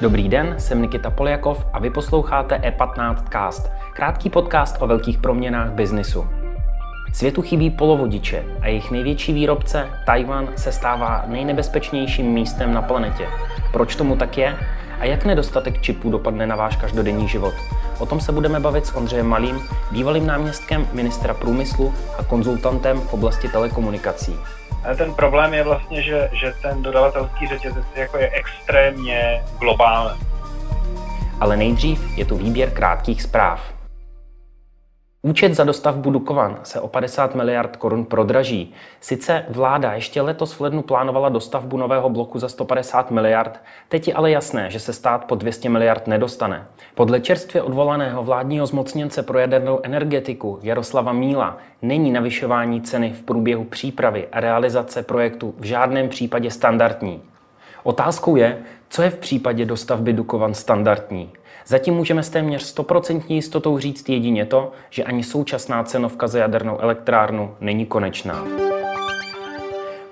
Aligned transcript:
Dobrý 0.00 0.28
den, 0.28 0.54
jsem 0.58 0.82
Nikita 0.82 1.10
Poljakov 1.10 1.66
a 1.72 1.78
vy 1.78 1.90
posloucháte 1.90 2.56
E15 2.56 3.28
Cast, 3.32 3.70
krátký 3.94 4.30
podcast 4.30 4.76
o 4.82 4.86
velkých 4.86 5.18
proměnách 5.18 5.72
biznisu. 5.72 6.35
Světu 7.12 7.42
chybí 7.42 7.70
polovodiče 7.70 8.44
a 8.60 8.66
jejich 8.66 8.90
největší 8.90 9.32
výrobce, 9.32 9.90
Tajvan, 10.06 10.48
se 10.56 10.72
stává 10.72 11.24
nejnebezpečnějším 11.26 12.26
místem 12.26 12.74
na 12.74 12.82
planetě. 12.82 13.26
Proč 13.72 13.96
tomu 13.96 14.16
tak 14.16 14.38
je? 14.38 14.56
A 15.00 15.04
jak 15.04 15.24
nedostatek 15.24 15.82
čipů 15.82 16.10
dopadne 16.10 16.46
na 16.46 16.56
váš 16.56 16.76
každodenní 16.76 17.28
život? 17.28 17.54
O 17.98 18.06
tom 18.06 18.20
se 18.20 18.32
budeme 18.32 18.60
bavit 18.60 18.86
s 18.86 18.94
Ondřejem 18.94 19.26
Malým, 19.26 19.60
bývalým 19.90 20.26
náměstkem 20.26 20.88
ministra 20.92 21.34
průmyslu 21.34 21.94
a 22.18 22.24
konzultantem 22.24 23.00
v 23.00 23.14
oblasti 23.14 23.48
telekomunikací. 23.48 24.36
Ten 24.96 25.14
problém 25.14 25.54
je 25.54 25.64
vlastně, 25.64 26.02
že, 26.02 26.30
že 26.32 26.52
ten 26.62 26.82
dodavatelský 26.82 27.46
řetězec 27.46 27.84
jako 27.94 28.18
je 28.18 28.30
extrémně 28.30 29.42
globální. 29.58 30.20
Ale 31.40 31.56
nejdřív 31.56 32.18
je 32.18 32.24
tu 32.24 32.36
výběr 32.36 32.70
krátkých 32.70 33.22
zpráv. 33.22 33.60
Účet 35.26 35.54
za 35.54 35.64
dostavbu 35.64 36.10
Dukovan 36.10 36.58
se 36.62 36.80
o 36.80 36.88
50 36.88 37.34
miliard 37.34 37.76
korun 37.76 38.04
prodraží. 38.04 38.72
Sice 39.00 39.44
vláda 39.48 39.92
ještě 39.92 40.22
letos 40.22 40.52
v 40.52 40.60
lednu 40.60 40.82
plánovala 40.82 41.28
dostavbu 41.28 41.76
nového 41.76 42.10
bloku 42.10 42.38
za 42.38 42.48
150 42.48 43.10
miliard, 43.10 43.60
teď 43.88 44.08
je 44.08 44.14
ale 44.14 44.30
jasné, 44.30 44.70
že 44.70 44.80
se 44.80 44.92
stát 44.92 45.24
po 45.24 45.34
200 45.34 45.68
miliard 45.68 46.06
nedostane. 46.06 46.66
Podle 46.94 47.20
čerstvě 47.20 47.62
odvolaného 47.62 48.24
vládního 48.24 48.66
zmocněnce 48.66 49.22
pro 49.22 49.38
jadernou 49.38 49.80
energetiku 49.82 50.58
Jaroslava 50.62 51.12
Míla 51.12 51.58
není 51.82 52.12
navyšování 52.12 52.80
ceny 52.80 53.12
v 53.12 53.22
průběhu 53.22 53.64
přípravy 53.64 54.28
a 54.32 54.40
realizace 54.40 55.02
projektu 55.02 55.54
v 55.58 55.64
žádném 55.64 56.08
případě 56.08 56.50
standardní. 56.50 57.22
Otázkou 57.86 58.36
je, 58.36 58.58
co 58.88 59.02
je 59.02 59.10
v 59.10 59.18
případě 59.18 59.64
dostavby 59.64 60.12
Dukovan 60.12 60.54
standardní. 60.54 61.32
Zatím 61.66 61.94
můžeme 61.94 62.22
s 62.22 62.30
téměř 62.30 62.76
100% 62.76 63.22
jistotou 63.28 63.78
říct 63.78 64.08
jedině 64.08 64.46
to, 64.46 64.72
že 64.90 65.04
ani 65.04 65.22
současná 65.22 65.84
cenovka 65.84 66.26
za 66.26 66.38
jadernou 66.38 66.78
elektrárnu 66.78 67.54
není 67.60 67.86
konečná. 67.86 68.44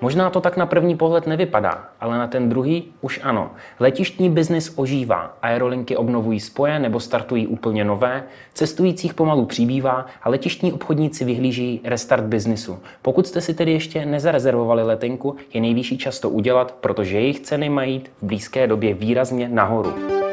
Možná 0.01 0.29
to 0.29 0.41
tak 0.41 0.57
na 0.57 0.65
první 0.65 0.97
pohled 0.97 1.27
nevypadá, 1.27 1.89
ale 2.01 2.17
na 2.17 2.27
ten 2.27 2.49
druhý 2.49 2.83
už 3.01 3.19
ano. 3.23 3.51
Letištní 3.79 4.29
biznis 4.29 4.73
ožívá, 4.75 5.37
aerolinky 5.41 5.97
obnovují 5.97 6.39
spoje 6.39 6.79
nebo 6.79 6.99
startují 6.99 7.47
úplně 7.47 7.83
nové, 7.83 8.23
cestujících 8.53 9.13
pomalu 9.13 9.45
přibývá 9.45 10.05
a 10.23 10.29
letištní 10.29 10.73
obchodníci 10.73 11.25
vyhlíží 11.25 11.81
restart 11.83 12.23
biznisu. 12.23 12.79
Pokud 13.01 13.27
jste 13.27 13.41
si 13.41 13.53
tedy 13.53 13.71
ještě 13.71 14.05
nezarezervovali 14.05 14.83
letenku, 14.83 15.35
je 15.53 15.61
nejvyšší 15.61 15.97
čas 15.97 16.19
to 16.19 16.29
udělat, 16.29 16.71
protože 16.81 17.19
jejich 17.19 17.39
ceny 17.39 17.69
mají 17.69 18.03
v 18.21 18.25
blízké 18.25 18.67
době 18.67 18.93
výrazně 18.93 19.49
nahoru. 19.49 20.24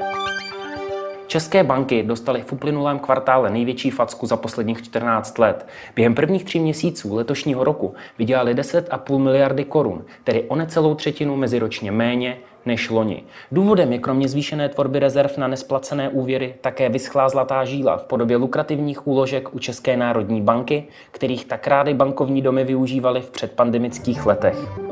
České 1.33 1.65
banky 1.65 2.03
dostaly 2.03 2.43
v 2.43 2.53
uplynulém 2.53 2.99
kvartále 2.99 3.51
největší 3.51 3.91
facku 3.91 4.27
za 4.27 4.37
posledních 4.37 4.83
14 4.83 5.39
let. 5.39 5.67
Během 5.97 6.15
prvních 6.15 6.45
tří 6.45 6.61
měsíců 6.61 7.15
letošního 7.15 7.65
roku 7.65 7.95
vydělali 8.19 8.55
10,5 8.55 9.19
miliardy 9.19 9.65
korun, 9.65 10.05
tedy 10.25 10.43
o 10.49 10.57
necelou 10.57 10.95
třetinu 10.95 11.37
meziročně 11.37 11.93
méně 11.93 12.37
než 12.67 12.91
loni. 12.91 13.23
Důvodem 13.53 13.93
je 13.93 13.99
kromě 13.99 14.29
zvýšené 14.29 14.69
tvorby 14.69 14.99
rezerv 14.99 15.37
na 15.37 15.49
nesplacené 15.49 16.09
úvěry 16.09 16.55
také 16.61 16.89
vyschlá 16.89 17.29
zlatá 17.29 17.65
žíla 17.65 17.97
v 17.97 18.05
podobě 18.05 18.37
lukrativních 18.37 19.07
úložek 19.07 19.55
u 19.55 19.59
České 19.59 19.97
národní 19.97 20.41
banky, 20.41 20.85
kterých 21.11 21.45
tak 21.45 21.67
rády 21.67 21.95
bankovní 21.95 22.43
domy 22.43 22.65
využívaly 22.65 23.21
v 23.21 23.31
předpandemických 23.31 24.27
letech. 24.27 24.92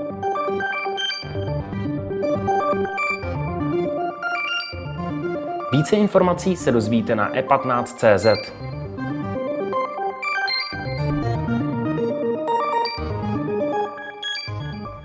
Více 5.72 5.97
informací 5.97 6.56
se 6.56 6.72
dozvíte 6.72 7.14
na 7.14 7.32
e15.cz. 7.32 8.53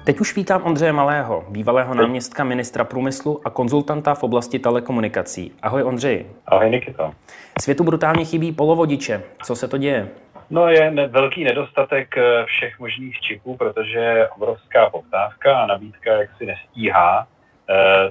Teď 0.05 0.19
už 0.19 0.35
vítám 0.35 0.63
Ondřeje 0.63 0.93
Malého, 0.93 1.45
bývalého 1.49 1.93
náměstka 1.93 2.43
ministra 2.43 2.83
průmyslu 2.83 3.41
a 3.45 3.49
konzultanta 3.49 4.15
v 4.15 4.23
oblasti 4.23 4.59
telekomunikací. 4.59 5.51
Ahoj 5.61 5.83
Ondřej. 5.83 6.25
Ahoj 6.47 6.69
Nikita. 6.69 7.11
Světu 7.61 7.83
brutálně 7.83 8.25
chybí 8.25 8.51
polovodiče. 8.51 9.23
Co 9.43 9.55
se 9.55 9.67
to 9.67 9.77
děje? 9.77 10.09
No 10.49 10.67
je 10.67 10.91
ne, 10.91 11.07
velký 11.07 11.43
nedostatek 11.43 12.17
eh, 12.17 12.45
všech 12.45 12.79
možných 12.79 13.19
čipů, 13.19 13.57
protože 13.57 13.99
je 13.99 14.29
obrovská 14.29 14.89
poptávka 14.89 15.59
a 15.59 15.65
nabídka 15.65 16.11
jaksi 16.11 16.45
nestíhá 16.45 17.27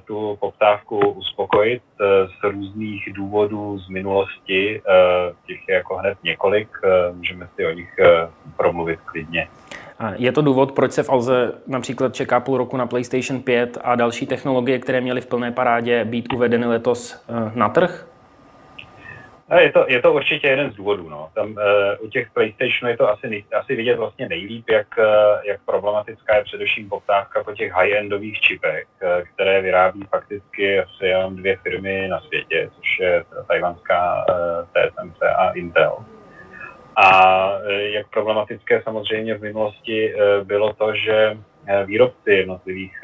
tu 0.04 0.36
poptávku 0.40 0.98
uspokojit 0.98 1.82
eh, 2.00 2.04
z 2.26 2.52
různých 2.52 3.12
důvodů 3.12 3.78
z 3.78 3.88
minulosti. 3.88 4.82
Eh, 4.88 5.32
těch 5.46 5.68
je 5.68 5.74
jako 5.74 5.96
hned 5.96 6.18
několik, 6.24 6.68
můžeme 7.12 7.48
si 7.56 7.66
o 7.66 7.70
nich 7.70 7.90
promluvit 8.56 9.00
klidně. 9.04 9.48
Je 10.14 10.32
to 10.32 10.42
důvod, 10.42 10.72
proč 10.72 10.92
se 10.92 11.02
v 11.02 11.10
Alze 11.10 11.52
například 11.66 12.14
čeká 12.14 12.40
půl 12.40 12.58
roku 12.58 12.76
na 12.76 12.86
PlayStation 12.86 13.42
5 13.42 13.78
a 13.84 13.94
další 13.94 14.26
technologie, 14.26 14.78
které 14.78 15.00
měly 15.00 15.20
v 15.20 15.26
plné 15.26 15.52
parádě 15.52 16.04
být 16.04 16.32
uvedeny 16.32 16.66
letos 16.66 17.24
na 17.54 17.68
trh? 17.68 18.13
Je 19.52 19.72
to, 19.72 19.84
je 19.88 20.02
to 20.02 20.12
určitě 20.12 20.48
jeden 20.48 20.70
z 20.70 20.76
důvodů. 20.76 21.08
No. 21.08 21.30
Tam, 21.34 21.48
uh, 21.48 22.06
u 22.06 22.08
těch 22.08 22.30
PlayStationů 22.30 22.90
je 22.90 22.96
to 22.96 23.10
asi, 23.10 23.44
asi 23.54 23.76
vidět 23.76 23.96
vlastně 23.96 24.28
nejlíp, 24.28 24.70
jak, 24.70 24.86
uh, 24.98 25.04
jak 25.44 25.60
problematická 25.64 26.36
je 26.36 26.44
především 26.44 26.88
poptávka 26.88 27.44
po 27.44 27.52
těch 27.52 27.72
high-endových 27.72 28.40
čipech, 28.40 28.86
uh, 29.02 29.08
které 29.34 29.62
vyrábí 29.62 30.02
fakticky 30.10 30.80
asi 30.80 31.06
jenom 31.06 31.36
dvě 31.36 31.56
firmy 31.56 32.08
na 32.08 32.20
světě, 32.20 32.70
což 32.76 32.98
je 33.00 33.24
tajvanská 33.48 34.26
uh, 34.28 34.34
TSMC 34.66 35.22
a 35.36 35.50
Intel. 35.50 35.96
A 36.96 37.48
uh, 37.56 37.68
jak 37.68 38.08
problematické 38.08 38.82
samozřejmě 38.82 39.34
v 39.34 39.42
minulosti 39.42 40.14
uh, 40.14 40.46
bylo 40.46 40.72
to, 40.72 40.94
že 40.94 41.38
výrobci 41.84 42.30
jednotlivých 42.30 43.00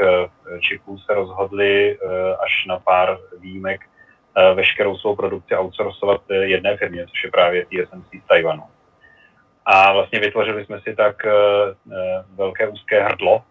čipů 0.60 0.98
se 0.98 1.14
rozhodli 1.14 1.98
až 2.44 2.66
na 2.66 2.78
pár 2.78 3.18
výjimek 3.38 3.80
veškerou 4.54 4.96
svou 4.96 5.16
produkci 5.16 5.54
outsourcovat 5.54 6.20
eh, 6.30 6.34
jedné 6.34 6.76
firmě, 6.76 7.06
což 7.06 7.24
je 7.24 7.30
právě 7.30 7.66
TSMC 7.66 8.06
z 8.24 8.28
Tajvanu. 8.28 8.62
A 9.66 9.92
vlastně 9.92 10.20
vytvořili 10.20 10.64
jsme 10.64 10.80
si 10.80 10.96
tak 10.96 11.26
eh, 11.26 11.32
velké 12.36 12.68
úzké 12.68 13.04
hrdlo, 13.04 13.42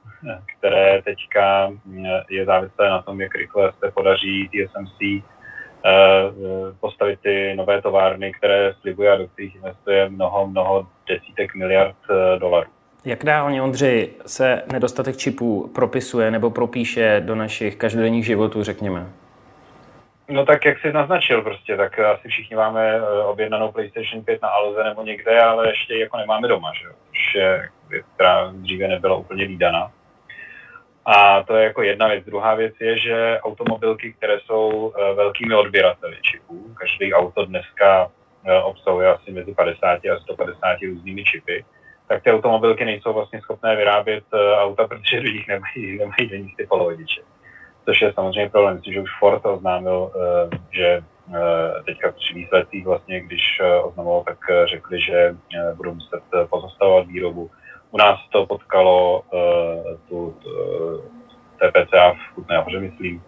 které 0.58 1.02
teďka 1.02 1.72
je 2.30 2.46
závislé 2.46 2.90
na 2.90 3.02
tom, 3.02 3.22
jak 3.22 3.36
rychle 3.36 3.72
se 3.80 3.92
podaří 3.92 4.50
TSMC 4.50 5.24
postavit 6.80 7.20
ty 7.20 7.56
nové 7.56 7.82
továrny, 7.82 8.34
které 8.34 8.74
slibuje 8.82 9.12
a 9.12 9.18
do 9.18 9.28
kterých 9.28 9.56
investuje 9.56 10.10
mnoho, 10.10 10.48
mnoho 10.48 10.88
desítek 11.08 11.56
miliard 11.56 11.96
dolarů. 12.40 12.70
Jak 13.06 13.24
reálně, 13.24 13.62
Ondřej, 13.62 14.10
se 14.26 14.62
nedostatek 14.72 15.18
čipů 15.18 15.72
propisuje 15.76 16.32
nebo 16.32 16.50
propíše 16.50 17.22
do 17.26 17.36
našich 17.36 17.76
každodenních 17.76 18.26
životů, 18.26 18.64
řekněme? 18.64 19.06
No 20.30 20.46
tak 20.46 20.66
jak 20.66 20.80
jsi 20.80 20.94
naznačil 20.94 21.42
prostě, 21.42 21.78
tak 21.78 22.00
asi 22.00 22.28
všichni 22.28 22.56
máme 22.56 22.96
eh, 22.96 23.24
objednanou 23.24 23.72
PlayStation 23.72 24.24
5 24.24 24.42
na 24.42 24.50
Alze 24.50 24.84
nebo 24.84 25.04
někde, 25.04 25.42
ale 25.42 25.70
ještě 25.70 25.98
jako 25.98 26.18
nemáme 26.18 26.48
doma, 26.48 26.72
že 27.34 27.40
je 27.92 28.04
která 28.16 28.52
dříve 28.54 28.88
nebyla 28.88 29.16
úplně 29.16 29.48
výdana. 29.48 29.92
A 31.06 31.44
to 31.44 31.56
je 31.56 31.64
jako 31.64 31.82
jedna 31.82 32.08
věc. 32.08 32.26
Druhá 32.26 32.56
věc 32.56 32.74
je, 32.80 32.98
že 32.98 33.40
automobilky, 33.44 34.14
které 34.14 34.40
jsou 34.40 34.94
eh, 34.98 35.14
velkými 35.14 35.56
odběrateli 35.56 36.18
čipů, 36.22 36.74
každý 36.80 37.14
auto 37.14 37.46
dneska 37.46 38.12
eh, 38.46 38.62
obsahuje 38.62 39.08
asi 39.08 39.32
mezi 39.32 39.54
50 39.54 39.86
a 39.86 40.20
150 40.20 40.78
různými 40.82 41.24
čipy, 41.24 41.66
tak 42.08 42.24
ty 42.24 42.32
automobilky 42.32 42.86
nejsou 42.86 43.14
vlastně 43.14 43.42
schopné 43.42 43.75
vyrábět 43.75 44.24
auta, 44.58 44.88
protože 44.88 45.20
nich 45.22 45.48
nemají, 45.48 45.98
nemají 45.98 46.30
do 46.30 46.36
nich 46.36 46.56
ty 46.56 46.68
polovodiče 46.68 47.22
což 47.89 48.01
je 48.01 48.13
samozřejmě 48.13 48.50
problém. 48.50 48.75
Myslím, 48.75 48.94
že 48.94 49.01
už 49.01 49.19
Ford 49.19 49.45
oznámil, 49.45 50.12
eh, 50.15 50.57
že 50.71 50.88
eh, 51.33 51.83
teďka 51.86 52.12
při 52.12 52.33
výsledcích 52.33 52.86
vlastně, 52.86 53.21
když 53.21 53.59
eh, 53.62 53.80
oznamoval, 53.80 54.24
tak 54.24 54.38
řekli, 54.65 55.01
že 55.01 55.36
budou 55.74 55.94
muset 55.94 56.24
pozastavovat 56.50 57.07
výrobu. 57.07 57.50
U 57.91 57.97
nás 57.97 58.19
to 58.31 58.45
potkalo 58.45 59.24
tu, 60.09 60.38
TPCA 61.57 62.13
v 62.13 62.36
Kutné 62.36 62.57
hoře, 62.57 62.80
myslím, 62.80 63.24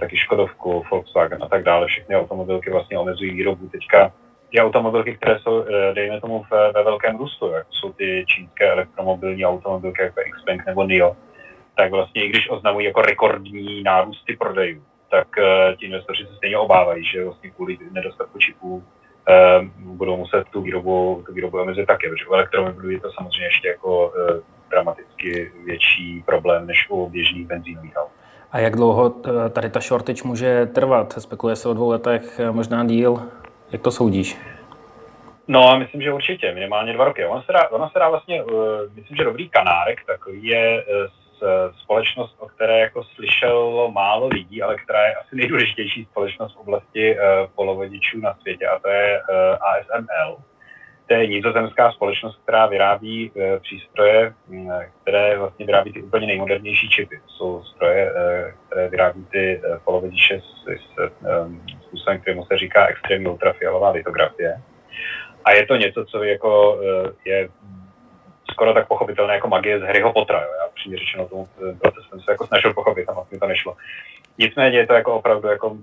taky 0.00 0.16
Škodovku, 0.16 0.84
Volkswagen 0.90 1.42
a 1.42 1.48
tak 1.48 1.62
dále. 1.62 1.86
Všechny 1.86 2.16
automobilky 2.16 2.70
vlastně 2.70 2.98
omezují 2.98 3.30
výrobu. 3.30 3.68
Teďka 3.68 4.12
ty 4.50 4.60
automobilky, 4.60 5.16
které 5.16 5.38
jsou, 5.38 5.64
dejme 5.94 6.20
tomu, 6.20 6.44
ve 6.50 6.84
velkém 6.84 7.16
růstu, 7.16 7.50
jako 7.50 7.68
jsou 7.72 7.92
ty 7.92 8.24
čínské 8.26 8.70
elektromobilní 8.70 9.46
automobilky 9.46 10.02
jako 10.02 10.20
Xpeng 10.36 10.66
nebo 10.66 10.84
NIO, 10.84 11.16
tak 11.80 11.90
vlastně 11.90 12.24
i 12.24 12.28
když 12.28 12.50
oznamují 12.50 12.86
jako 12.86 13.02
rekordní 13.02 13.82
nárůsty 13.82 14.36
prodejů, 14.36 14.82
tak 15.10 15.28
uh, 15.38 15.76
ti 15.76 15.86
investoři 15.86 16.26
se 16.26 16.36
stejně 16.36 16.58
obávají, 16.58 17.04
že 17.04 17.24
vlastně 17.24 17.50
kvůli 17.50 17.78
nedostatku 17.90 18.38
čipů 18.38 18.84
budou 19.76 20.16
muset 20.16 20.44
tu 20.50 20.60
výrobu, 20.60 21.22
tu 21.26 21.32
výrobu 21.32 21.60
omezit 21.60 21.86
taky, 21.86 22.08
protože 22.08 22.26
u 22.26 22.32
elektromobilů 22.32 22.90
je 22.90 23.00
to 23.00 23.12
samozřejmě 23.12 23.44
ještě 23.44 23.68
jako 23.68 24.12
dramaticky 24.70 25.52
větší 25.64 26.22
problém 26.26 26.66
než 26.66 26.86
u 26.88 27.08
běžných 27.08 27.46
benzínových 27.46 27.96
aut. 27.96 28.10
A 28.52 28.58
jak 28.58 28.76
dlouho 28.76 29.10
tady 29.50 29.70
ta 29.70 29.80
shortage 29.80 30.22
může 30.24 30.66
trvat? 30.66 31.12
Spekuluje 31.18 31.56
se 31.56 31.68
o 31.68 31.74
dvou 31.74 31.90
letech, 31.90 32.40
možná 32.50 32.84
díl. 32.84 33.22
Jak 33.72 33.82
to 33.82 33.90
soudíš? 33.90 34.38
No, 35.48 35.78
myslím, 35.78 36.02
že 36.02 36.12
určitě, 36.12 36.54
minimálně 36.54 36.92
dva 36.92 37.04
roky. 37.04 37.24
Ono 37.24 37.42
se 37.42 37.52
dá, 37.52 37.68
ono 37.70 37.90
se 37.90 37.98
dá 37.98 38.08
vlastně, 38.08 38.42
uh, 38.42 38.52
myslím, 38.94 39.16
že 39.16 39.24
dobrý 39.24 39.48
kanárek 39.48 40.04
takový 40.06 40.44
je 40.44 40.84
uh, 40.84 41.10
společnost, 41.82 42.36
o 42.38 42.48
které 42.48 42.80
jako 42.80 43.04
slyšelo 43.04 43.90
málo 43.92 44.28
lidí, 44.28 44.62
ale 44.62 44.76
která 44.76 45.06
je 45.06 45.14
asi 45.14 45.36
nejdůležitější 45.36 46.04
společnost 46.04 46.54
v 46.54 46.58
oblasti 46.58 47.16
uh, 47.16 47.22
polovodičů 47.54 48.20
na 48.20 48.34
světě 48.34 48.66
a 48.66 48.78
to 48.78 48.88
je 48.88 49.22
uh, 49.22 49.66
ASML. 49.68 50.36
To 51.06 51.14
je 51.14 51.26
nizozemská 51.26 51.92
společnost, 51.92 52.40
která 52.42 52.66
vyrábí 52.66 53.32
přístroje, 53.62 54.34
uh, 54.48 54.82
které 55.02 55.38
vlastně 55.38 55.66
vyrábí 55.66 55.92
ty 55.92 56.02
úplně 56.02 56.26
nejmodernější 56.26 56.88
čipy. 56.88 57.20
To 57.26 57.32
jsou 57.32 57.64
stroje, 57.64 58.12
které 58.66 58.88
vyrábí 58.88 59.24
ty 59.24 59.62
polovodiče 59.84 60.40
s, 60.40 60.68
s 60.68 61.12
um, 61.44 61.66
způsobem, 61.82 62.20
kterému 62.20 62.44
se 62.44 62.58
říká 62.58 62.86
extrémní 62.86 63.26
ultrafialová 63.26 63.90
litografie. 63.90 64.62
A 65.44 65.52
je 65.52 65.66
to 65.66 65.76
něco, 65.76 66.04
co 66.04 66.24
jako 66.24 66.80
eh, 66.82 67.12
je 67.24 67.48
skoro 68.50 68.74
tak 68.74 68.88
pochopitelné 68.88 69.34
jako 69.34 69.48
magie 69.48 69.78
z 69.78 69.82
Harryho 69.82 70.12
Pottera. 70.12 70.40
Jo. 70.40 70.48
Já 70.60 70.68
přímě 70.74 70.98
řečeno 70.98 71.28
tomu 71.28 71.48
proces 71.80 72.04
jsem 72.08 72.20
se 72.20 72.30
jako 72.30 72.46
snažil 72.46 72.74
pochopit 72.74 73.08
a 73.08 73.14
moc 73.14 73.30
mi 73.30 73.38
to 73.38 73.46
nešlo. 73.46 73.76
Nicméně 74.38 74.78
je 74.78 74.86
to 74.86 74.94
jako 74.94 75.14
opravdu 75.14 75.48
jako 75.48 75.76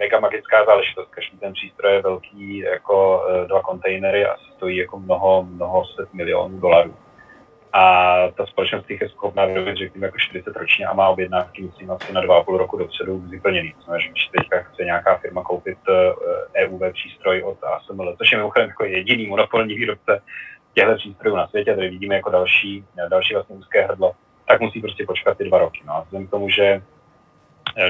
mega 0.00 0.20
magická 0.20 0.64
záležitost. 0.64 1.08
Každý 1.10 1.38
ten 1.38 1.52
přístroj 1.52 1.92
je 1.92 2.02
velký 2.02 2.58
jako 2.58 3.26
eh, 3.28 3.46
dva 3.46 3.62
kontejnery 3.62 4.26
a 4.26 4.36
stojí 4.56 4.76
jako 4.76 4.98
mnoho, 4.98 5.46
mnoho 5.50 5.84
set 5.84 6.14
milionů 6.14 6.60
dolarů. 6.60 6.94
A 7.72 7.82
ta 8.36 8.46
společnost 8.46 8.90
je 8.90 9.08
schopná 9.08 9.44
vyrobit, 9.44 9.76
řekněme, 9.76 10.06
jako 10.06 10.18
40 10.18 10.56
ročně 10.56 10.86
a 10.86 10.94
má 10.94 11.08
objednávky, 11.08 11.62
myslím, 11.62 11.90
asi 11.90 12.12
na 12.12 12.22
2,5 12.22 12.56
roku 12.56 12.76
dopředu 12.76 13.18
vyplněný. 13.18 13.72
To 13.72 13.82
znamená, 13.82 14.02
že 14.02 14.08
když 14.08 14.26
teďka 14.26 14.62
chce 14.62 14.84
nějaká 14.84 15.16
firma 15.16 15.42
koupit 15.42 15.78
EUV 16.54 16.82
eh, 16.82 16.86
e 16.86 16.92
přístroj 16.92 17.42
od 17.42 17.64
ASML, 17.64 18.16
což 18.18 18.32
je 18.32 18.38
mimochodem 18.38 18.68
jako 18.68 18.84
jediný 18.84 19.26
monopolní 19.26 19.74
výrobce 19.74 20.22
těchto 20.74 20.94
přístrojů 20.94 21.36
na 21.36 21.46
světě, 21.46 21.74
tady 21.74 21.88
vidíme 21.88 22.14
jako 22.14 22.30
další, 22.30 22.84
další 23.08 23.34
vlastně 23.34 23.56
úzké 23.56 23.82
hrdlo, 23.82 24.12
tak 24.48 24.60
musí 24.60 24.80
prostě 24.80 25.04
počkat 25.06 25.38
ty 25.38 25.44
dva 25.44 25.58
roky. 25.58 25.80
No 25.86 25.92
a 25.92 26.00
vzhledem 26.00 26.26
k 26.26 26.30
tomu, 26.30 26.48
že, 26.48 26.82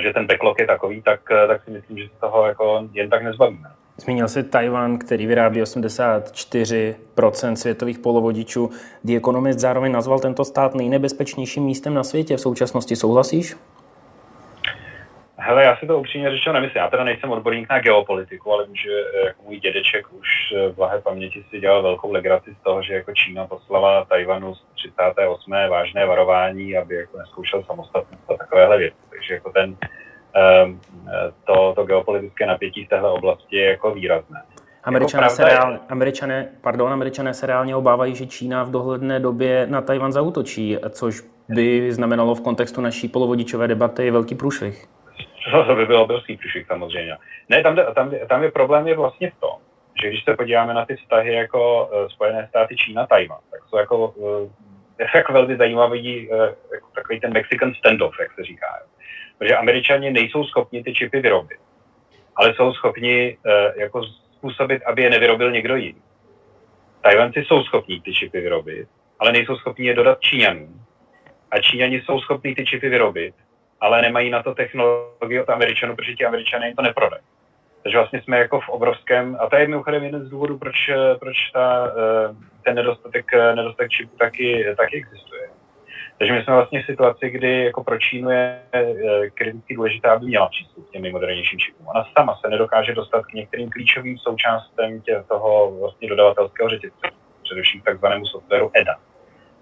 že 0.03 0.13
ten 0.13 0.27
backlog 0.27 0.61
je 0.61 0.67
takový, 0.67 1.03
tak, 1.03 1.21
tak 1.47 1.65
si 1.65 1.71
myslím, 1.71 1.99
že 1.99 2.09
se 2.09 2.21
toho 2.21 2.47
jako 2.47 2.89
jen 2.93 3.11
tak 3.11 3.23
nezbavíme. 3.23 3.69
Zmínil 3.97 4.29
se 4.29 4.43
Tajvan, 4.43 4.99
který 4.99 5.27
vyrábí 5.27 5.63
84% 5.63 7.55
světových 7.55 7.99
polovodičů. 7.99 8.71
The 9.05 9.17
Economist 9.17 9.59
zároveň 9.59 9.93
nazval 9.93 10.19
tento 10.19 10.45
stát 10.45 10.75
nejnebezpečnějším 10.75 11.65
místem 11.65 11.95
na 11.95 12.05
světě. 12.05 12.37
V 12.37 12.41
současnosti 12.41 12.97
souhlasíš? 12.97 13.57
Hele, 15.43 15.65
já 15.65 15.77
si 15.77 15.87
to 15.87 15.99
upřímně 15.99 16.31
řečeno 16.31 16.53
nemyslím. 16.53 16.83
Já 16.83 16.91
teda 16.91 17.05
nejsem 17.05 17.31
odborník 17.31 17.71
na 17.71 17.79
geopolitiku, 17.79 18.53
ale 18.53 18.67
vím, 18.67 18.77
že 18.77 18.91
eh, 18.91 19.27
jako 19.27 19.43
můj 19.43 19.61
dědeček 19.61 20.13
už 20.13 20.29
eh, 20.57 20.69
v 20.69 20.75
blahé 20.75 21.01
paměti 21.01 21.45
si 21.51 21.61
dělal 21.61 21.83
velkou 21.83 22.13
legraci 22.13 22.55
z 22.61 22.63
toho, 22.63 22.83
že 22.83 22.95
jako 22.95 23.15
Čína 23.15 23.47
poslala 23.47 24.05
Tajvanu 24.05 24.55
z 24.55 24.65
38. 24.75 25.53
vážné 25.53 26.07
varování, 26.07 26.77
aby 26.77 26.95
jako 26.95 27.19
neskoušel 27.19 27.65
samostatnost 27.65 28.31
a 28.31 28.37
takovéhle 28.37 28.79
věci. 28.79 28.97
Takže 29.11 29.35
jako 29.35 29.53
ten, 29.53 29.77
Ehm, 30.35 30.81
to, 31.45 31.73
to 31.77 31.85
geopolitické 31.85 32.47
napětí 32.47 32.85
v 32.85 32.89
téhle 32.89 33.11
oblasti 33.11 33.57
je 33.57 33.71
jako 33.71 33.95
výrazné. 33.95 34.43
Američané, 34.85 35.23
jako 35.23 35.35
se 35.35 35.45
reál, 35.45 35.79
američané, 35.89 36.49
pardon, 36.61 36.93
američané 36.93 37.35
se 37.35 37.47
reálně 37.47 37.77
obávají, 37.77 38.15
že 38.15 38.27
Čína 38.27 38.65
v 38.65 38.71
dohledné 38.71 39.21
době 39.21 39.67
na 39.71 39.81
Tajvan 39.81 40.13
zautočí, 40.13 40.77
což 40.91 41.23
by 41.49 41.93
znamenalo 41.93 42.35
v 42.35 42.41
kontextu 42.41 42.81
naší 42.81 43.09
polovodičové 43.09 43.69
debaty 43.69 44.11
velký 44.11 44.35
průšvih. 44.35 44.87
To 45.51 45.75
by 45.75 45.87
byl 45.87 46.01
obrovský 46.01 46.37
průšvih 46.37 46.67
samozřejmě. 46.67 47.17
Ne, 47.49 47.63
tam, 47.63 47.77
tam, 47.95 48.13
tam 48.29 48.43
je 48.43 48.51
problém 48.51 48.87
je 48.89 48.97
vlastně 48.97 49.31
v 49.31 49.41
tom, 49.41 49.59
že 50.03 50.09
když 50.09 50.25
se 50.25 50.37
podíváme 50.37 50.75
na 50.75 50.87
ty 50.87 50.97
vztahy 50.97 51.35
jako 51.35 51.87
uh, 51.87 52.09
Spojené 52.09 52.47
státy, 52.49 52.77
Čína, 52.77 53.07
Tajvan, 53.07 53.39
tak 53.51 53.61
jsou 53.69 53.77
jako, 53.77 54.09
uh, 54.09 54.51
jako 55.15 55.33
velmi 55.33 55.57
zajímavý 55.57 56.29
uh, 56.29 56.39
jako 56.75 56.89
takový 56.95 57.21
ten 57.21 57.33
Mexican 57.33 57.75
standoff, 57.75 58.21
jak 58.21 58.33
se 58.33 58.45
říká. 58.45 58.67
Protože 59.39 59.57
američani 59.57 60.11
nejsou 60.11 60.45
schopni 60.45 60.85
ty 60.85 60.95
čipy 60.95 61.21
vyrobit, 61.21 61.61
ale 62.37 62.55
jsou 62.55 62.73
schopni 62.73 63.37
jako 63.77 64.03
způsobit, 64.37 64.83
aby 64.83 65.03
je 65.03 65.11
nevyrobil 65.11 65.51
někdo 65.51 65.77
jiný. 65.77 66.03
Tajvanci 67.01 67.45
jsou 67.45 67.65
schopni 67.65 68.01
ty 68.01 68.15
čipy 68.15 68.41
vyrobit, 68.41 68.89
ale 69.19 69.33
nejsou 69.33 69.57
schopni 69.57 69.87
je 69.87 69.95
dodat 69.95 70.21
Číňanům. 70.21 70.87
A 71.51 71.59
Číňani 71.59 72.01
jsou 72.01 72.21
schopni 72.21 72.55
ty 72.55 72.67
čipy 72.67 72.89
vyrobit, 72.89 73.35
ale 73.81 74.03
nemají 74.03 74.31
na 74.31 74.43
to 74.43 74.55
technologii 74.55 75.41
od 75.41 75.51
Američanů, 75.51 75.97
protože 75.97 76.15
ti 76.15 76.25
Američané 76.25 76.67
jim 76.67 76.77
to 76.77 76.83
neprodají. 76.83 77.23
Takže 77.83 77.99
vlastně 77.99 78.23
jsme 78.23 78.39
jako 78.39 78.61
v 78.61 78.69
obrovském, 78.69 79.37
a 79.41 79.49
to 79.49 79.57
je 79.57 79.69
mimochodem 79.69 80.05
jeden 80.05 80.27
z 80.27 80.31
důvodů, 80.31 80.59
proč, 80.59 80.77
proč 81.21 81.37
ta, 81.55 81.87
eh, 81.87 82.35
ten 82.65 82.75
nedostatek, 82.75 83.27
nedostatek 83.55 83.91
čipů 83.91 84.17
taky, 84.17 84.75
taky 84.77 84.97
existuje. 84.97 85.49
Takže 86.19 86.33
my 86.33 86.43
jsme 86.43 86.55
vlastně 86.55 86.83
v 86.83 86.87
situaci, 86.87 87.31
kdy 87.31 87.65
jako 87.65 87.85
pro 87.85 87.99
Čínu 87.99 88.31
je 88.31 88.61
eh, 88.73 89.31
kriticky 89.35 89.75
důležité, 89.75 90.09
aby 90.09 90.27
měla 90.27 90.49
přístup 90.49 90.89
k 90.89 90.91
těm 90.91 91.03
nejmodernějším 91.03 91.59
čipům. 91.59 91.87
Ona 91.89 92.05
sama 92.19 92.37
se 92.37 92.49
nedokáže 92.49 92.95
dostat 92.95 93.27
k 93.27 93.33
některým 93.33 93.71
klíčovým 93.71 94.19
součástem 94.19 95.01
tě, 95.01 95.25
toho 95.29 95.79
vlastně 95.81 96.09
dodavatelského 96.09 96.69
řetězce, 96.69 97.09
především 97.43 97.81
takzvanému 97.81 98.27
softwaru 98.27 98.71
EDA. 98.75 98.97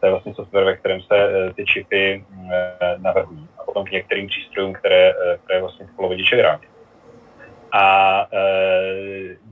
To 0.00 0.06
je 0.06 0.10
vlastně 0.12 0.34
software, 0.34 0.64
ve 0.64 0.76
kterém 0.76 1.00
se 1.00 1.16
eh, 1.16 1.52
ty 1.54 1.64
čipy 1.64 2.24
eh, 2.52 2.96
navrhují. 2.98 3.48
A 3.58 3.64
potom 3.64 3.84
k 3.84 3.90
některým 3.90 4.26
přístrojům, 4.26 4.72
které, 4.72 5.14
které 5.44 5.60
vlastně 5.60 5.86
ty 5.86 5.92
polovodiče 5.96 6.36
vyrábí. 6.36 6.66
A 7.72 8.26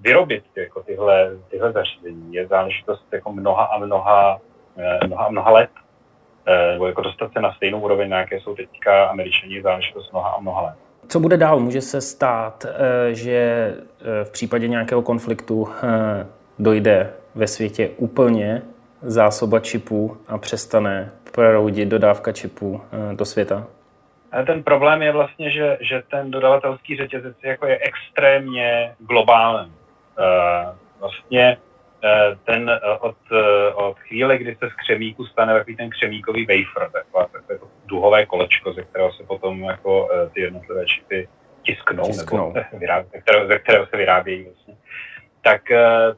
vyrobit 0.00 0.44
jako 0.56 0.82
tyhle, 0.82 1.31
tyhle 1.50 1.72
zařízení 1.72 2.34
je 2.34 2.46
záležitost 2.46 3.06
jako 3.12 3.32
mnoha 3.32 3.64
a 3.64 3.78
mnoha, 3.78 4.40
mnoha 5.06 5.25
a 5.25 5.31
mnoha 5.31 5.50
let. 5.50 5.70
Eh, 6.49 6.72
nebo 6.72 6.87
jako 6.87 7.00
dostat 7.00 7.32
se 7.32 7.40
na 7.40 7.52
stejnou 7.52 7.81
úroveň, 7.81 8.08
na 8.08 8.19
jaké 8.19 8.40
jsou 8.40 8.54
teďka 8.54 9.04
američani, 9.04 9.62
záležitost 9.62 10.12
mnoha 10.12 10.31
a 10.31 10.40
mnoha 10.40 10.62
let. 10.62 10.75
Co 11.08 11.20
bude 11.20 11.37
dál? 11.37 11.60
Může 11.60 11.81
se 11.81 12.00
stát, 12.00 12.66
eh, 12.69 13.14
že 13.14 13.75
eh, 14.00 14.25
v 14.25 14.31
případě 14.31 14.69
nějakého 14.69 15.02
konfliktu 15.02 15.69
dojde 16.58 17.12
ve 17.34 17.46
světě 17.46 17.90
úplně 17.96 18.62
zásoba 19.02 19.60
čipů 19.60 20.16
a 20.28 20.38
přestane 20.38 21.12
proudit 21.32 21.88
dodávka 21.88 22.32
čipů 22.32 22.80
do 23.14 23.25
světa? 23.25 23.66
Ten 24.47 24.62
problém 24.62 25.02
je 25.02 25.12
vlastně, 25.12 25.50
že, 25.50 25.78
že 25.80 26.02
ten 26.11 26.30
dodavatelský 26.30 26.97
řetězec 26.97 27.37
jako 27.42 27.66
je 27.66 27.78
extrémně 27.78 28.94
globální. 28.99 29.73
Vlastně 31.00 31.56
Eh, 32.04 32.37
ten 32.44 32.71
eh, 32.71 32.99
od, 33.00 33.16
eh, 33.32 33.75
od 33.75 33.99
chvíle, 33.99 34.38
kdy 34.38 34.56
se 34.56 34.71
z 34.71 34.73
křemíku 34.73 35.26
stane 35.26 35.54
takový 35.54 35.76
ten 35.76 35.90
křemíkový 35.90 36.47
wafer, 36.47 36.90
takové, 36.90 37.26
takové 37.32 37.59
to 37.59 37.66
duhové 37.87 38.26
kolečko, 38.26 38.73
ze 38.73 38.82
kterého 38.82 39.12
se 39.12 39.23
potom 39.23 39.62
jako 39.62 40.09
ty 40.35 40.40
jednotlivé 40.40 40.87
čipy 40.87 41.28
tisknou, 41.62 42.04
tisknou. 42.04 42.52
nebo 42.52 42.66
vyrábí, 42.78 43.09
ze, 43.12 43.21
kterého, 43.21 43.47
ze 43.47 43.59
kterého 43.59 43.87
se 43.87 43.97
vyrábějí 43.97 44.44
vlastně, 44.44 44.75
tak, 45.47 45.62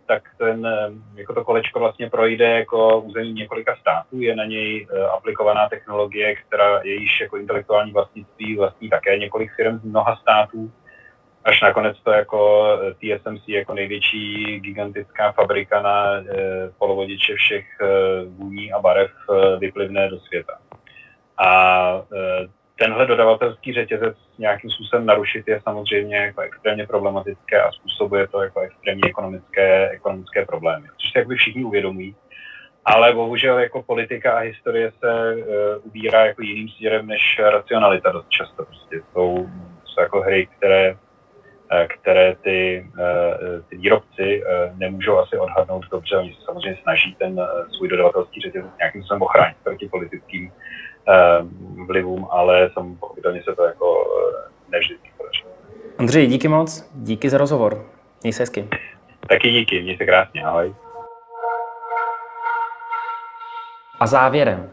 tak 0.07 0.23
ten, 0.39 0.69
jako 1.15 1.35
to 1.35 1.45
kolečko 1.45 1.79
vlastně 1.79 2.11
projde 2.11 2.45
jako 2.45 3.01
území 3.01 3.33
několika 3.33 3.77
států, 3.77 4.21
je 4.21 4.37
na 4.37 4.45
něj 4.45 4.89
aplikovaná 5.13 5.69
technologie, 5.69 6.37
která 6.37 6.81
jejíž 6.85 7.21
jako 7.21 7.37
intelektuální 7.37 7.93
vlastnictví 7.93 8.57
vlastní 8.57 8.89
také 8.89 9.19
několik 9.19 9.51
firm 9.57 9.79
z 9.79 9.85
mnoha 9.85 10.17
států, 10.17 10.73
až 11.45 11.61
nakonec 11.61 12.01
to 12.01 12.11
jako 12.11 12.69
eh, 12.83 12.95
TSMC 12.95 13.49
jako 13.49 13.75
největší 13.75 14.61
gigantická 14.61 15.33
fabrika 15.33 15.83
na 15.83 16.13
polovodiče 16.79 17.35
všech 17.35 17.67
vůní 18.29 18.73
a 18.73 18.79
barev 18.79 19.11
vyplivne 19.59 20.09
do 20.09 20.21
světa. 20.21 20.59
A 21.39 22.03
tenhle 22.79 23.07
dodavatelský 23.07 23.73
řetězec 23.73 24.17
nějakým 24.39 24.71
způsobem 24.71 25.07
narušit 25.07 25.49
je 25.49 25.61
samozřejmě 25.61 26.17
jako 26.17 26.41
extrémně 26.41 26.87
problematické 26.87 27.63
a 27.63 27.73
způsobuje 27.73 28.29
to 28.29 28.43
jako 28.43 28.61
extrémně 28.61 29.03
ekonomické, 29.09 29.89
ekonomické 29.89 30.47
problémy, 30.47 30.89
což 30.97 31.13
se 31.13 31.25
by 31.25 31.37
všichni 31.37 31.65
uvědomují. 31.65 32.17
Ale 32.85 33.13
bohužel 33.13 33.59
jako 33.59 33.83
politika 33.83 34.33
a 34.33 34.39
historie 34.39 34.93
se 35.01 35.35
uh, 35.35 35.45
ubírá 35.83 36.27
jako 36.27 36.43
jiným 36.43 36.69
směrem 36.69 37.07
než 37.07 37.39
racionalita 37.39 38.13
dost 38.13 38.29
často. 38.29 38.65
Prostě 38.65 39.01
jsou, 39.13 39.49
jsou 39.85 40.01
jako 40.01 40.21
hry, 40.21 40.49
které 40.57 40.97
Eh, 41.71 41.87
které 41.87 42.37
ty, 42.37 42.87
eh, 43.01 43.63
ty 43.69 43.77
výrobci 43.77 44.43
eh, 44.43 44.73
nemůžou 44.77 45.19
asi 45.19 45.39
odhadnout 45.39 45.85
dobře. 45.91 46.17
Oni 46.17 46.35
se 46.35 46.41
samozřejmě 46.45 46.79
snaží 46.83 47.15
ten 47.15 47.41
svůj 47.77 47.89
dodavatelský 47.89 48.41
řetězec 48.41 48.71
nějakým 48.79 49.03
způsobem 49.03 49.23
ochránit 49.23 49.57
proti 49.65 49.89
politickým 49.89 50.53
vlivům, 51.89 52.29
ale 52.31 52.71
samozřejmě 52.75 53.43
se 53.43 53.57
to 53.57 53.65
jako 53.65 54.05
nevždycky 54.69 55.11
podaří. 55.17 55.45
Andřej, 55.99 56.27
díky 56.27 56.49
moc, 56.49 56.91
díky 56.95 57.31
za 57.31 57.39
rozhovor. 57.39 57.87
Měj 58.23 58.33
se 58.33 58.43
hezky. 58.43 58.69
Taky 59.29 59.51
díky, 59.51 59.83
mějte 59.83 60.07
krásně, 60.07 60.45
ahoj. 60.45 60.75
A 64.01 64.07
závěrem, 64.07 64.71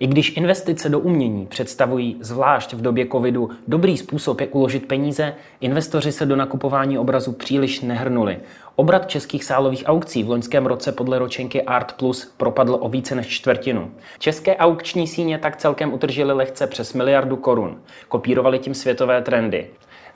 i 0.00 0.06
když 0.06 0.36
investice 0.36 0.88
do 0.88 0.98
umění 0.98 1.46
představují 1.46 2.16
zvlášť 2.20 2.72
v 2.72 2.82
době 2.82 3.06
covidu 3.12 3.50
dobrý 3.68 3.96
způsob, 3.96 4.40
jak 4.40 4.54
uložit 4.54 4.86
peníze, 4.86 5.34
investoři 5.60 6.12
se 6.12 6.26
do 6.26 6.36
nakupování 6.36 6.98
obrazu 6.98 7.32
příliš 7.32 7.80
nehrnuli. 7.80 8.38
Obrat 8.76 9.10
českých 9.10 9.44
sálových 9.44 9.82
aukcí 9.86 10.22
v 10.22 10.28
loňském 10.28 10.66
roce 10.66 10.92
podle 10.92 11.18
ročenky 11.18 11.62
Art 11.62 11.92
Plus 11.92 12.34
propadl 12.36 12.78
o 12.80 12.88
více 12.88 13.14
než 13.14 13.28
čtvrtinu. 13.28 13.90
České 14.18 14.56
aukční 14.56 15.06
síně 15.06 15.38
tak 15.38 15.56
celkem 15.56 15.92
utržily 15.92 16.32
lehce 16.32 16.66
přes 16.66 16.94
miliardu 16.94 17.36
korun. 17.36 17.78
Kopírovali 18.08 18.58
tím 18.58 18.74
světové 18.74 19.22
trendy. 19.22 19.66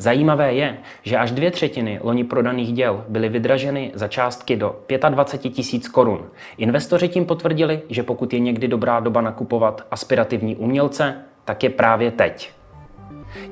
Zajímavé 0.03 0.55
je, 0.55 0.79
že 1.03 1.17
až 1.17 1.31
dvě 1.31 1.51
třetiny 1.51 2.01
loni 2.03 2.25
prodaných 2.25 2.73
děl 2.73 3.05
byly 3.09 3.29
vydraženy 3.29 3.91
za 3.95 4.09
částky 4.09 4.57
do 4.57 4.77
25 5.09 5.51
tisíc 5.51 5.89
korun. 5.89 6.31
Investoři 6.57 7.09
tím 7.09 7.27
potvrdili, 7.27 7.81
že 7.89 8.03
pokud 8.03 8.33
je 8.33 8.39
někdy 8.39 8.69
dobrá 8.69 9.01
doba 9.01 9.21
nakupovat 9.21 9.87
aspirativní 9.91 10.57
umělce, 10.57 11.15
tak 11.45 11.63
je 11.63 11.71
právě 11.71 12.11
teď. 12.11 12.53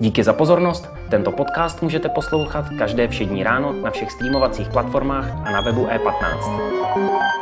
Díky 0.00 0.24
za 0.24 0.32
pozornost. 0.32 0.88
Tento 1.10 1.32
podcast 1.32 1.82
můžete 1.82 2.08
poslouchat 2.08 2.64
každé 2.78 3.08
všední 3.08 3.42
ráno 3.42 3.72
na 3.72 3.90
všech 3.90 4.10
streamovacích 4.10 4.68
platformách 4.68 5.46
a 5.46 5.50
na 5.50 5.60
webu 5.60 5.86
e15. 5.86 7.39